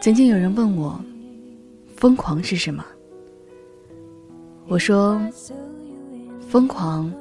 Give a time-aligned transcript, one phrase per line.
[0.00, 0.98] 曾经有人问我，
[1.94, 2.82] 疯狂是什么？
[4.66, 5.20] 我说，
[6.48, 7.12] 疯狂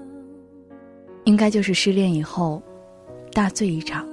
[1.26, 2.63] 应该就是失恋以后
[3.34, 4.07] 大醉一场。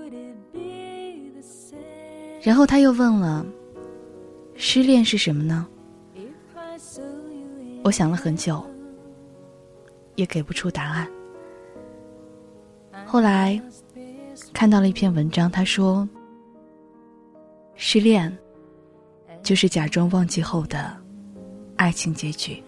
[2.42, 3.46] 然后他又问了，
[4.56, 5.64] 失恋是什么呢？
[7.84, 8.64] 我想了很久，
[10.16, 11.08] 也给不出答案。
[13.06, 13.62] 后来
[14.52, 16.08] 看到了一篇文章，他说，
[17.76, 18.36] 失恋。
[19.46, 20.92] 就是假装忘记后的
[21.76, 22.60] 爱情结局。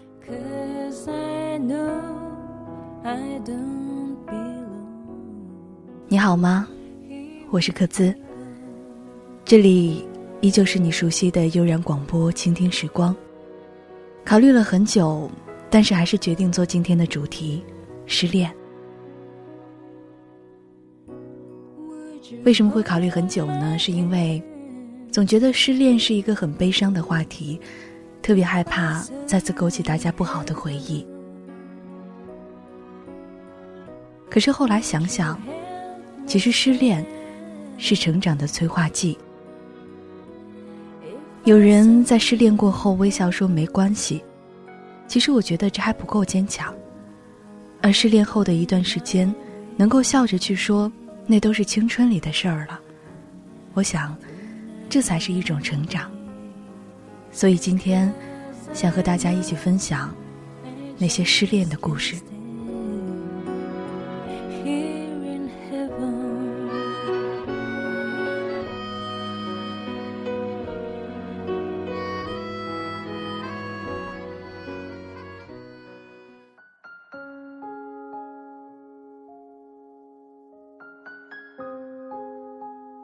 [6.07, 6.69] 你好吗？
[7.51, 8.15] 我是克孜，
[9.45, 10.07] 这里
[10.41, 13.13] 依旧是你熟悉的悠然广播，倾听时光。
[14.25, 15.29] 考虑了很久，
[15.69, 17.61] 但是还是决定做今天的主题——
[18.07, 18.55] 失恋。
[22.45, 23.77] 为什么会考虑很久呢？
[23.77, 24.41] 是因为。
[25.11, 27.61] 总觉得失恋是一个很悲伤的话题，
[28.23, 31.05] 特别害怕再次勾起大家不好的回忆。
[34.31, 35.41] 可是后来想想，
[36.27, 37.05] 其实失恋
[37.79, 39.17] 是成长的催化剂。
[41.45, 44.23] 有人在失恋过后微笑说没关系，
[45.07, 46.73] 其实我觉得这还不够坚强。
[47.81, 49.35] 而失恋后的一段时间，
[49.77, 50.93] 能够笑着去说
[51.27, 52.79] 那都是青春里的事儿了，
[53.73, 54.15] 我想。
[54.91, 56.11] 这才是一种成长。
[57.31, 58.13] 所以今天，
[58.73, 60.15] 想和大家一起分享
[60.97, 62.17] 那些失恋的故事。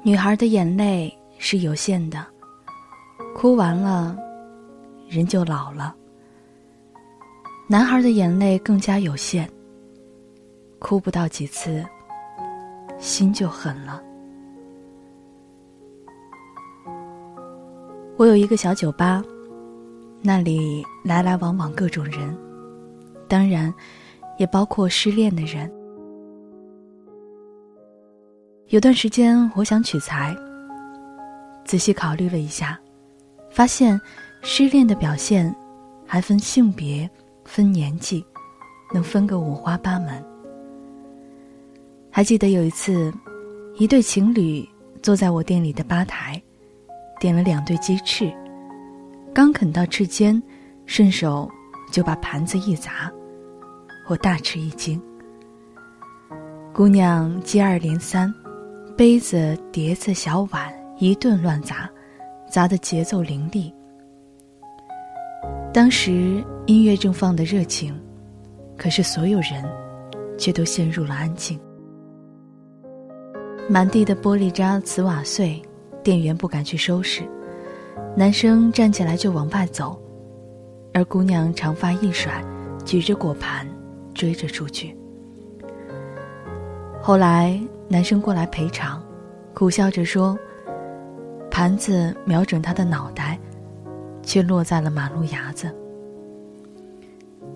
[0.03, 1.17] 女孩的眼泪。
[1.47, 2.25] 是有限的，
[3.37, 4.17] 哭完了，
[5.07, 5.95] 人就老了。
[7.69, 9.47] 男孩的眼泪更加有限，
[10.79, 11.85] 哭不到几次，
[12.99, 14.03] 心就狠了。
[18.17, 19.23] 我有一个小酒吧，
[20.23, 22.35] 那里来来往往各种人，
[23.29, 23.73] 当然，
[24.39, 25.71] 也包括失恋的人。
[28.69, 30.35] 有段时间，我想取材。
[31.65, 32.79] 仔细考虑了一下，
[33.51, 34.01] 发现
[34.43, 35.55] 失恋的表现
[36.07, 37.09] 还分性别、
[37.45, 38.25] 分年纪，
[38.93, 40.25] 能分个五花八门。
[42.11, 43.13] 还记得有一次，
[43.77, 44.69] 一对情侣
[45.03, 46.41] 坐在我店里的吧台，
[47.19, 48.33] 点了两对鸡翅，
[49.33, 50.41] 刚啃到翅尖，
[50.87, 51.51] 顺手
[51.91, 53.11] 就把盘子一砸，
[54.09, 55.01] 我大吃一惊。
[56.73, 58.33] 姑娘接二连三，
[58.97, 60.74] 杯子、碟子、小碗。
[60.99, 61.91] 一顿乱砸，
[62.49, 63.75] 砸的节奏凌厉。
[65.73, 68.01] 当时音乐正放得热情，
[68.77, 69.65] 可是所有人
[70.39, 71.59] 却都陷入了安静。
[73.69, 75.61] 满地的玻璃渣、瓷瓦碎，
[76.05, 77.23] 店员不敢去收拾。
[78.17, 80.01] 男生站起来就往外走，
[80.93, 82.41] 而姑娘长发一甩，
[82.85, 83.67] 举着果盘
[84.15, 84.97] 追着出去。
[87.03, 89.03] 后来男生过来赔偿，
[89.53, 90.39] 苦笑着说。
[91.55, 93.39] 盘子瞄准他的脑袋，
[94.25, 95.73] 却落在了马路牙子。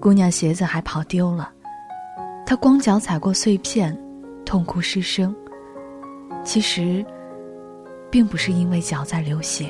[0.01, 1.51] 姑娘鞋子还跑丢了，
[2.47, 3.93] 她光脚踩过碎片，
[4.47, 5.35] 痛哭失声。
[6.45, 7.05] 其实，
[8.09, 9.69] 并不是因为脚在流血。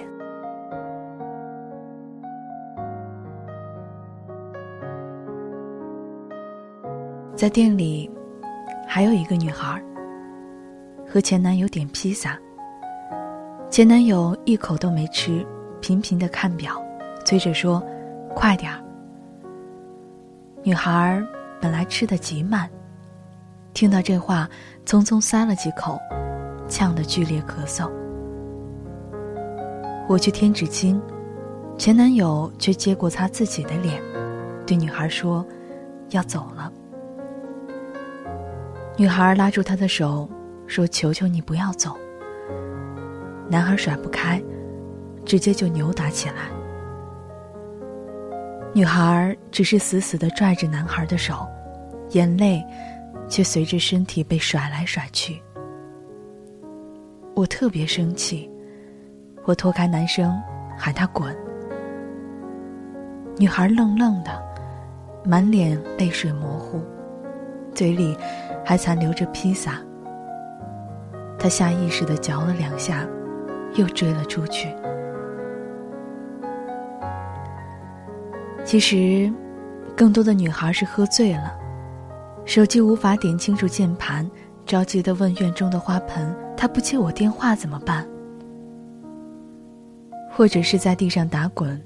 [7.35, 8.11] 在店里，
[8.87, 9.83] 还有一个女孩，
[11.07, 12.39] 和前男友点披萨。
[13.71, 15.47] 前男友一口都没吃，
[15.81, 16.83] 频频的看表，
[17.25, 17.83] 催着说
[18.35, 18.83] ：“快点儿。”
[20.65, 21.23] 女孩
[21.61, 22.69] 本来吃的极慢，
[23.75, 24.49] 听到这话，
[24.87, 25.99] 匆匆塞了几口，
[26.67, 27.91] 呛得剧烈咳嗽。
[30.09, 30.99] 我去添纸巾，
[31.77, 34.03] 前男友却接过擦自己的脸，
[34.67, 35.47] 对女孩说
[36.11, 36.73] ：“要走了。”
[38.97, 40.27] 女孩拉住他的手，
[40.67, 41.95] 说：“求求你不要走。”
[43.51, 44.43] 男孩甩不开，
[45.25, 46.51] 直接就扭打起来。
[48.75, 51.47] 女孩只是死死的拽着男孩的手，
[52.11, 52.63] 眼泪
[53.29, 55.41] 却随着身体被甩来甩去。
[57.35, 58.51] 我特别生气，
[59.45, 60.39] 我拖开男生，
[60.77, 61.35] 喊他滚。
[63.39, 64.43] 女孩愣愣的，
[65.25, 66.81] 满脸泪水模糊，
[67.75, 68.17] 嘴里
[68.65, 69.81] 还残留着披萨。
[71.39, 73.07] 她下意识的嚼了两下。
[73.75, 74.69] 又追了出去。
[78.65, 79.33] 其实，
[79.97, 81.57] 更多的女孩是喝醉了，
[82.45, 84.31] 手机无法点清楚键盘，
[84.67, 88.07] 着急的问院中的花盆：“他不接我电话怎么办？”
[90.31, 91.83] 或者是在地上打滚，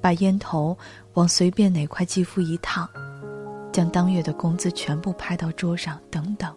[0.00, 0.76] 把烟头
[1.14, 2.88] 往随便哪块肌肤一烫，
[3.72, 6.52] 将当月的工资全部拍到桌上，等等。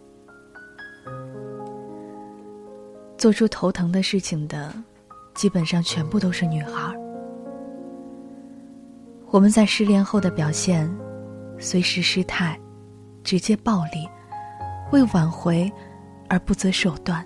[3.18, 4.72] 做出头疼的事情的，
[5.34, 6.94] 基本上全部都是女孩。
[9.31, 10.90] 我们在失恋后的表现，
[11.58, 12.58] 随时失态，
[13.24, 14.08] 直接暴力，
[14.92, 15.72] 为挽回
[16.30, 17.25] 而不择手段。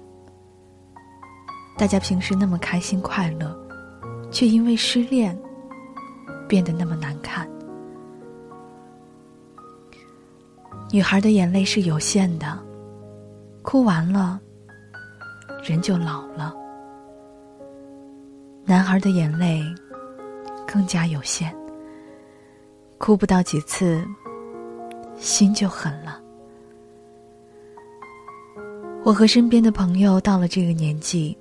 [1.78, 3.54] 大家平时那么开心快乐，
[4.32, 5.38] 却因为失恋
[6.48, 7.48] 变得那么难看。
[10.90, 12.58] 女孩的眼泪是有限的，
[13.62, 14.40] 哭完了，
[15.64, 16.56] 人就老了。
[18.64, 19.64] 男孩的眼泪
[20.68, 21.56] 更加有限。
[22.98, 24.06] 哭不到几次，
[25.18, 26.22] 心就狠了。
[29.04, 31.36] 我和身边的朋友到了这个年纪，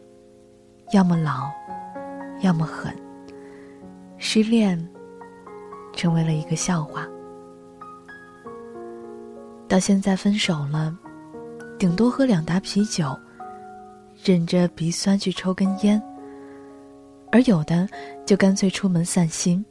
[0.93, 1.51] 要么老，
[2.41, 2.97] 要么狠。
[4.17, 4.89] 失恋
[5.93, 7.07] 成为了一个笑话。
[9.69, 10.97] 到现在分手了，
[11.79, 13.15] 顶多喝两打啤酒，
[14.23, 16.01] 忍着鼻酸去抽根烟，
[17.33, 17.89] 而有的
[18.27, 19.65] 就干脆出门散心。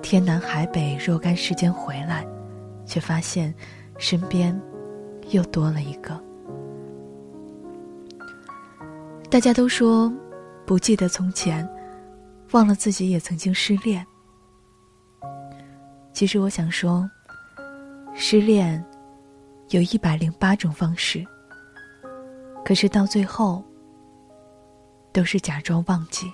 [0.00, 2.26] 天南海北若干时间回来，
[2.86, 3.52] 却发现
[3.98, 4.58] 身边
[5.30, 6.22] 又多了一个。
[9.30, 10.12] 大家都说
[10.64, 11.68] 不记得从前，
[12.52, 14.06] 忘了自己也曾经失恋。
[16.12, 17.08] 其实我想说，
[18.14, 18.82] 失恋
[19.70, 21.26] 有一百零八种方式，
[22.64, 23.62] 可是到最后
[25.12, 26.32] 都是假装忘记。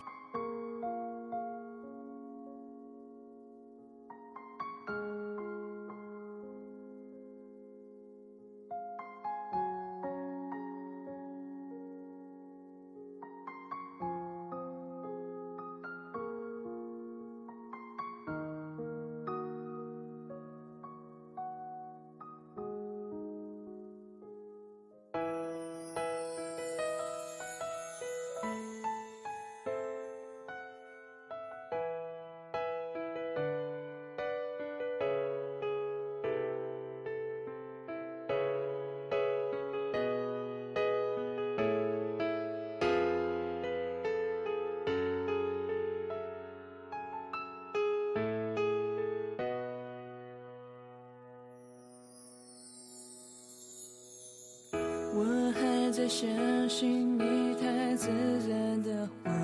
[56.00, 58.08] 我还在相信你太自
[58.48, 59.34] 然的谎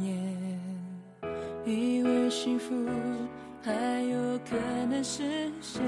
[0.00, 0.16] 言，
[1.66, 2.74] 以为幸福
[3.62, 3.72] 还
[4.10, 4.56] 有可
[4.90, 5.22] 能实
[5.60, 5.82] 现。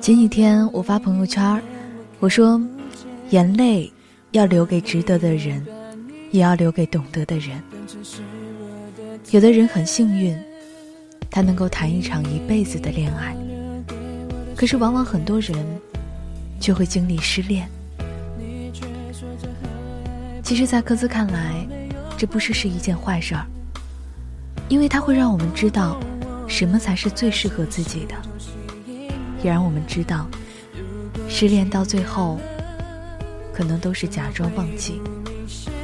[0.00, 1.60] 前几天我发朋友圈，
[2.20, 2.60] 我说，
[3.30, 3.92] 眼泪
[4.30, 5.66] 要留给值得的人，
[6.30, 7.60] 也要留给懂得的人。
[9.32, 10.38] 有的人很幸运，
[11.30, 13.36] 他能够谈一场一辈子的恋爱。
[14.54, 15.56] 可是，往往很多人
[16.60, 17.68] 就会经历失恋。
[20.42, 21.66] 其实，在各自看来，
[22.16, 23.46] 这不是是一件坏事儿，
[24.68, 26.00] 因为它会让我们知道
[26.46, 28.14] 什么才是最适合自己的，
[29.42, 30.26] 也让我们知道，
[31.28, 32.40] 失恋到最后
[33.52, 35.02] 可能都是假装忘记，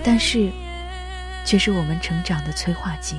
[0.02, 0.50] 但是
[1.45, 3.16] 却是我们成长的催化剂。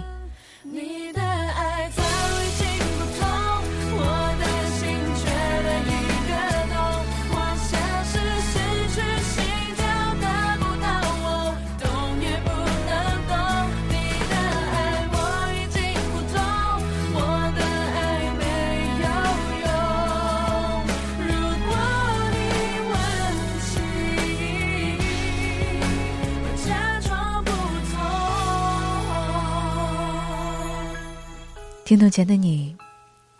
[31.86, 32.76] 听筒前的你，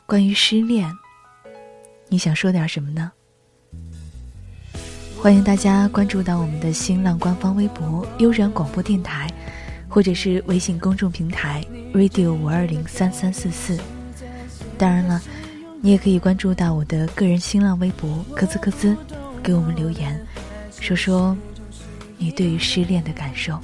[0.06, 0.88] 关于失恋，
[2.10, 3.12] 你想说点什么呢？
[5.18, 9.28] 欢迎大家关注到我们的新浪官方微博“悠然广播电台”，
[9.90, 13.80] 或者是微信公众平台 “radio 五二零三三四四”。
[14.78, 15.20] 当然了，
[15.82, 18.96] 你也可以关注到我的个人新浪微博“咯兹咯兹”，
[19.42, 20.24] 给我们留言，
[20.80, 21.36] 说说
[22.20, 23.60] 你对于失恋的感受。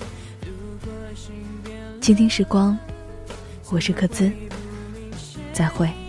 [2.02, 2.76] 倾听时光，
[3.70, 4.32] 我是柯兹。
[5.62, 6.01] 再会。